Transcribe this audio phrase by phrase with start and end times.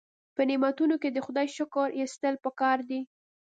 [0.35, 3.01] په نعمتونو کې د خدای شکر ایستل پکار دي.